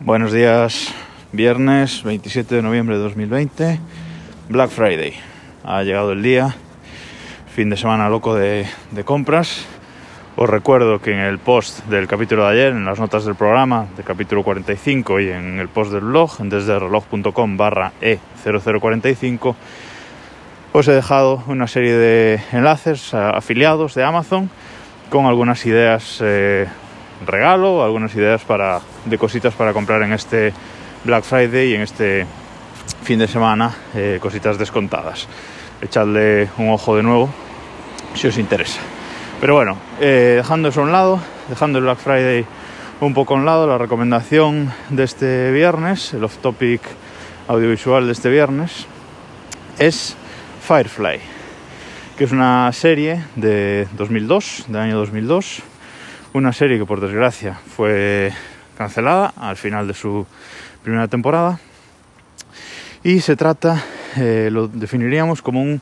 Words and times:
Buenos 0.00 0.32
días, 0.32 0.94
viernes 1.32 2.04
27 2.04 2.54
de 2.54 2.62
noviembre 2.62 2.96
de 2.96 3.02
2020, 3.02 3.80
Black 4.48 4.70
Friday. 4.70 5.14
Ha 5.64 5.82
llegado 5.82 6.12
el 6.12 6.22
día, 6.22 6.54
fin 7.52 7.68
de 7.68 7.76
semana 7.76 8.08
loco 8.08 8.36
de, 8.36 8.64
compras. 9.04 9.66
Os 10.36 10.48
recuerdo 10.48 11.00
que 11.00 11.10
en 11.10 11.18
el 11.18 11.40
post 11.40 11.84
del 11.86 12.06
capítulo 12.06 12.44
de 12.44 12.52
ayer, 12.52 12.72
en 12.74 12.84
las 12.84 13.00
notas 13.00 13.24
del 13.24 13.34
programa, 13.34 13.88
del 13.96 14.04
capítulo 14.04 14.44
45 14.44 15.18
y 15.18 15.30
en 15.30 15.58
el 15.58 15.68
post 15.68 15.90
del 15.90 16.04
blog, 16.04 16.38
desde 16.42 16.78
reloj.com 16.78 17.56
barra 17.56 17.90
E0045, 18.00 19.56
os 20.74 20.86
he 20.86 20.92
dejado 20.92 21.42
una 21.48 21.66
serie 21.66 21.94
de 21.94 22.40
enlaces 22.52 23.14
afiliados 23.14 23.96
de 23.96 24.04
Amazon 24.04 24.48
con 25.10 25.26
algunas 25.26 25.66
ideas 25.66 26.20
eh, 26.22 26.68
regalo, 27.26 27.84
algunas 27.84 28.14
ideas 28.14 28.42
para, 28.44 28.80
de 29.04 29.18
cositas 29.18 29.54
para 29.54 29.72
comprar 29.72 30.02
en 30.02 30.12
este 30.12 30.52
Black 31.04 31.24
Friday 31.24 31.72
y 31.72 31.74
en 31.74 31.82
este 31.82 32.26
fin 33.02 33.18
de 33.18 33.28
semana, 33.28 33.74
eh, 33.94 34.18
cositas 34.20 34.58
descontadas. 34.58 35.28
Echadle 35.80 36.48
un 36.58 36.70
ojo 36.70 36.96
de 36.96 37.02
nuevo 37.02 37.28
si 38.14 38.26
os 38.26 38.38
interesa. 38.38 38.80
Pero 39.40 39.54
bueno, 39.54 39.76
eh, 40.00 40.34
dejando 40.36 40.68
eso 40.68 40.80
a 40.80 40.84
un 40.84 40.92
lado, 40.92 41.20
dejando 41.48 41.78
el 41.78 41.84
Black 41.84 41.98
Friday 41.98 42.44
un 43.00 43.14
poco 43.14 43.34
a 43.34 43.36
un 43.36 43.44
lado, 43.44 43.66
la 43.68 43.78
recomendación 43.78 44.72
de 44.90 45.04
este 45.04 45.52
viernes, 45.52 46.12
el 46.14 46.24
off-topic 46.24 46.80
audiovisual 47.46 48.06
de 48.06 48.12
este 48.12 48.28
viernes, 48.28 48.86
es 49.78 50.16
Firefly, 50.66 51.20
que 52.16 52.24
es 52.24 52.32
una 52.32 52.72
serie 52.72 53.22
de 53.36 53.86
2002, 53.96 54.64
del 54.66 54.82
año 54.82 54.98
2002, 54.98 55.62
una 56.38 56.52
serie 56.52 56.78
que 56.78 56.86
por 56.86 57.00
desgracia 57.00 57.54
fue 57.54 58.32
cancelada 58.76 59.32
al 59.36 59.56
final 59.56 59.88
de 59.88 59.94
su 59.94 60.26
primera 60.82 61.08
temporada 61.08 61.58
y 63.02 63.20
se 63.20 63.36
trata, 63.36 63.84
eh, 64.16 64.48
lo 64.50 64.68
definiríamos 64.68 65.42
como 65.42 65.60
un 65.60 65.80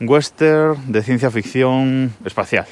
western 0.00 0.92
de 0.92 1.02
ciencia 1.02 1.30
ficción 1.30 2.12
espacial. 2.24 2.66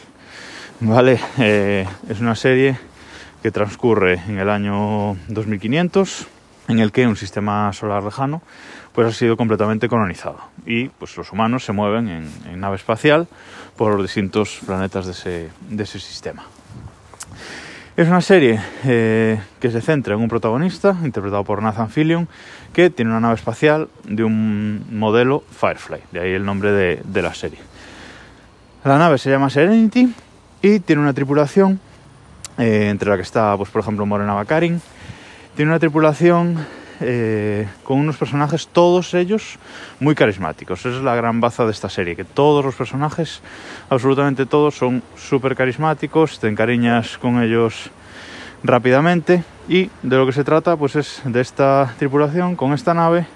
¿Vale? 0.80 1.18
Eh, 1.38 1.86
es 2.08 2.20
una 2.20 2.34
serie 2.34 2.78
que 3.42 3.50
transcurre 3.50 4.20
en 4.28 4.38
el 4.38 4.48
año 4.48 5.16
2500 5.28 6.26
en 6.68 6.78
el 6.78 6.92
que 6.92 7.06
un 7.06 7.16
sistema 7.16 7.72
solar 7.72 8.02
lejano 8.02 8.42
pues 8.92 9.08
ha 9.08 9.12
sido 9.12 9.36
completamente 9.36 9.88
colonizado 9.88 10.38
y 10.66 10.88
pues 10.88 11.16
los 11.16 11.32
humanos 11.32 11.64
se 11.64 11.72
mueven 11.72 12.08
en, 12.08 12.30
en 12.46 12.60
nave 12.60 12.76
espacial 12.76 13.26
por 13.76 13.94
los 13.94 14.02
distintos 14.02 14.60
planetas 14.64 15.06
de 15.06 15.12
ese, 15.12 15.50
de 15.68 15.82
ese 15.82 15.98
sistema. 15.98 16.44
Es 17.96 18.08
una 18.08 18.20
serie 18.20 18.60
eh, 18.86 19.40
que 19.60 19.70
se 19.70 19.80
centra 19.80 20.14
en 20.14 20.20
un 20.20 20.28
protagonista, 20.28 20.96
interpretado 21.04 21.44
por 21.44 21.62
Nathan 21.62 21.90
Fillion, 21.90 22.26
que 22.72 22.90
tiene 22.90 23.12
una 23.12 23.20
nave 23.20 23.36
espacial 23.36 23.88
de 24.02 24.24
un 24.24 24.84
modelo 24.90 25.44
Firefly, 25.48 26.00
de 26.10 26.18
ahí 26.18 26.32
el 26.32 26.44
nombre 26.44 26.72
de, 26.72 27.22
la 27.22 27.32
serie. 27.34 27.60
La 28.82 28.98
nave 28.98 29.16
se 29.18 29.30
llama 29.30 29.48
Serenity 29.48 30.12
y 30.60 30.80
tiene 30.80 31.02
una 31.02 31.12
tripulación, 31.12 31.78
eh, 32.58 32.88
entre 32.90 33.10
la 33.10 33.14
que 33.14 33.22
está, 33.22 33.56
pues, 33.56 33.70
por 33.70 33.82
ejemplo, 33.82 34.04
Morena 34.06 34.34
Bakarin. 34.34 34.82
Tiene 35.54 35.70
una 35.70 35.78
tripulación 35.78 36.66
eh, 37.00 37.66
con 37.82 37.98
unos 37.98 38.16
personajes, 38.16 38.68
todos 38.68 39.14
ellos 39.14 39.58
muy 40.00 40.14
carismáticos. 40.14 40.80
Esa 40.80 40.96
es 40.96 41.02
la 41.02 41.14
gran 41.14 41.40
baza 41.40 41.64
de 41.64 41.72
esta 41.72 41.88
serie, 41.88 42.16
que 42.16 42.24
todos 42.24 42.64
los 42.64 42.74
personajes, 42.74 43.42
absolutamente 43.90 44.46
todos, 44.46 44.76
son 44.76 45.02
súper 45.16 45.56
carismáticos, 45.56 46.38
te 46.38 46.48
encariñas 46.48 47.18
con 47.18 47.42
ellos 47.42 47.90
rápidamente 48.62 49.44
y 49.68 49.90
de 50.02 50.16
lo 50.16 50.26
que 50.26 50.32
se 50.32 50.42
trata 50.42 50.76
pues 50.76 50.96
es 50.96 51.20
de 51.24 51.40
esta 51.40 51.94
tripulación 51.98 52.56
con 52.56 52.72
esta 52.72 52.94
nave 52.94 53.26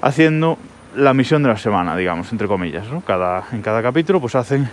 haciendo 0.00 0.56
la 0.94 1.12
misión 1.14 1.42
de 1.42 1.48
la 1.48 1.56
semana, 1.56 1.96
digamos, 1.96 2.30
entre 2.32 2.46
comillas. 2.46 2.88
¿no? 2.88 3.00
Cada, 3.00 3.44
en 3.52 3.62
cada 3.62 3.82
capítulo 3.82 4.20
pues 4.20 4.34
hacen, 4.34 4.68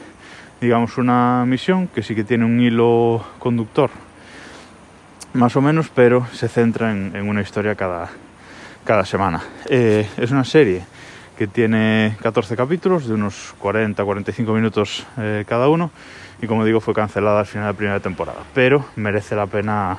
digamos, 0.62 0.98
una 0.98 1.44
misión 1.46 1.88
que 1.88 2.04
sí 2.04 2.16
que 2.16 2.24
tiene 2.24 2.46
un 2.46 2.60
hilo 2.60 3.26
conductor 3.40 3.90
más 5.34 5.56
o 5.56 5.62
menos, 5.62 5.90
pero 5.94 6.26
se 6.32 6.48
centra 6.48 6.92
en, 6.92 7.16
en 7.16 7.28
una 7.28 7.42
historia 7.42 7.76
cada, 7.76 8.10
cada 8.84 9.06
semana. 9.06 9.42
Eh, 9.68 10.08
es 10.18 10.32
una 10.32 10.44
serie 10.44 10.84
que 11.38 11.48
tiene 11.48 12.16
14 12.22 12.56
capítulos 12.56 13.08
de 13.08 13.16
unos 13.16 13.56
40-45 13.62 14.54
minutos 14.54 15.06
eh, 15.18 15.46
cada 15.48 15.68
uno 15.68 15.92
y 16.42 16.48
como 16.48 16.64
digo 16.64 16.80
fue 16.80 16.94
cancelada 16.94 17.40
al 17.40 17.46
final 17.46 17.68
de 17.68 17.74
la 17.74 17.78
primera 17.78 18.00
temporada, 18.00 18.40
pero 18.54 18.86
merece 18.96 19.36
la 19.36 19.48
pena 19.48 19.98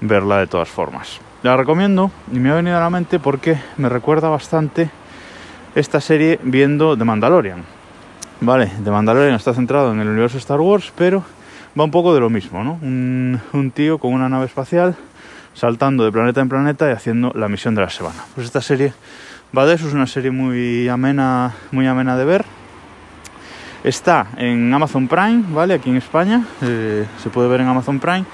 verla 0.00 0.38
de 0.38 0.46
todas 0.46 0.68
formas. 0.68 1.20
La 1.42 1.56
recomiendo 1.56 2.10
y 2.32 2.38
me 2.38 2.50
ha 2.50 2.54
venido 2.54 2.76
a 2.76 2.80
la 2.80 2.90
mente 2.90 3.18
porque 3.18 3.58
me 3.76 3.88
recuerda 3.88 4.28
bastante 4.28 4.90
esta 5.74 6.00
serie 6.00 6.38
viendo 6.42 6.96
The 6.96 7.04
Mandalorian. 7.04 7.64
Vale, 8.40 8.70
The 8.82 8.90
Mandalorian 8.90 9.34
está 9.34 9.54
centrado 9.54 9.92
en 9.92 10.00
el 10.00 10.08
universo 10.08 10.38
Star 10.38 10.60
Wars, 10.60 10.92
pero 10.96 11.24
va 11.78 11.84
un 11.84 11.90
poco 11.90 12.14
de 12.14 12.20
lo 12.20 12.30
mismo, 12.30 12.62
¿no? 12.62 12.78
Un, 12.82 13.40
un, 13.52 13.70
tío 13.70 13.98
con 13.98 14.12
una 14.12 14.28
nave 14.28 14.46
espacial 14.46 14.96
saltando 15.54 16.04
de 16.04 16.12
planeta 16.12 16.40
en 16.40 16.48
planeta 16.48 16.88
y 16.88 16.92
haciendo 16.92 17.32
la 17.34 17.48
misión 17.48 17.74
de 17.74 17.80
la 17.80 17.90
semana. 17.90 18.24
Pues 18.34 18.46
esta 18.46 18.60
serie 18.60 18.92
va 19.56 19.66
de 19.66 19.74
eso, 19.74 19.88
es 19.88 19.94
una 19.94 20.06
serie 20.06 20.30
muy 20.30 20.88
amena, 20.88 21.54
muy 21.72 21.86
amena 21.86 22.16
de 22.16 22.24
ver. 22.24 22.44
Está 23.82 24.28
en 24.36 24.72
Amazon 24.72 25.08
Prime, 25.08 25.44
¿vale? 25.50 25.74
Aquí 25.74 25.90
en 25.90 25.96
España, 25.96 26.44
eh, 26.62 27.06
se 27.22 27.30
puede 27.30 27.48
ver 27.48 27.60
en 27.60 27.68
Amazon 27.68 27.98
Prime. 27.98 28.24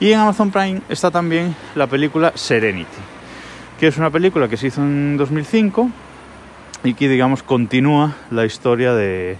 Y 0.00 0.12
en 0.12 0.18
Amazon 0.18 0.50
Prime 0.50 0.80
está 0.88 1.10
también 1.10 1.54
la 1.76 1.86
película 1.86 2.32
Serenity, 2.34 2.88
que 3.78 3.86
es 3.86 3.96
una 3.98 4.10
película 4.10 4.48
que 4.48 4.56
se 4.56 4.68
hizo 4.68 4.80
en 4.82 5.16
2005 5.16 5.90
y 6.82 6.94
que, 6.94 7.08
digamos, 7.08 7.44
continúa 7.44 8.16
la 8.30 8.44
historia 8.44 8.94
de, 8.94 9.38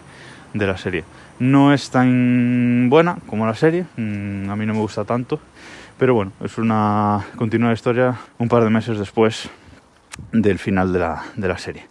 de 0.55 0.67
la 0.67 0.77
serie. 0.77 1.05
No 1.39 1.73
es 1.73 1.91
tan 1.91 2.89
buena 2.91 3.17
como 3.27 3.47
la 3.47 3.55
serie, 3.55 3.87
mm, 3.97 4.51
a 4.51 4.57
mí 4.57 4.67
no 4.67 4.75
me 4.75 4.81
gusta 4.81 5.05
tanto, 5.05 5.41
pero 5.99 6.15
bueno, 6.15 6.33
es 6.43 6.59
una 6.59 7.25
continua 7.37 7.73
historia 7.73 8.17
un 8.39 8.49
par 8.49 8.65
de 8.65 8.71
meses 8.71 8.99
después 8.99 9.49
del 10.33 10.59
final 10.59 10.93
de 10.93 10.99
la, 10.99 11.23
de 11.37 11.49
la 11.49 11.59
serie. 11.59 11.87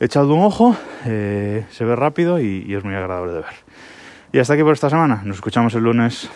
Echado 0.00 0.34
un 0.34 0.42
ojo, 0.42 0.76
eh, 1.06 1.64
se 1.70 1.84
ve 1.84 1.94
rápido 1.94 2.40
y, 2.40 2.64
y 2.66 2.74
es 2.74 2.82
muy 2.82 2.94
agradable 2.94 3.32
de 3.32 3.40
ver. 3.40 3.54
Y 4.32 4.38
hasta 4.38 4.54
aquí 4.54 4.62
por 4.62 4.72
esta 4.72 4.88
semana, 4.88 5.20
nos 5.24 5.36
escuchamos 5.36 5.74
el 5.74 5.84
lunes. 5.84 6.30